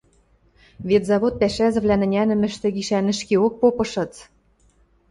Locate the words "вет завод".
0.87-1.33